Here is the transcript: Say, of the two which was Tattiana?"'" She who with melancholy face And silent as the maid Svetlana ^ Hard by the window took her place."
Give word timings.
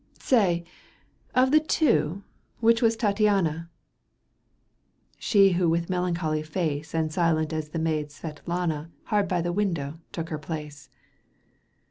Say, 0.17 0.63
of 1.35 1.51
the 1.51 1.59
two 1.59 2.23
which 2.59 2.81
was 2.81 2.97
Tattiana?"'" 2.97 3.69
She 5.19 5.51
who 5.51 5.69
with 5.69 5.91
melancholy 5.91 6.41
face 6.41 6.95
And 6.95 7.13
silent 7.13 7.53
as 7.53 7.69
the 7.69 7.77
maid 7.77 8.07
Svetlana 8.09 8.87
^ 8.87 8.89
Hard 9.03 9.27
by 9.27 9.43
the 9.43 9.53
window 9.53 9.99
took 10.11 10.29
her 10.29 10.39
place." 10.39 10.89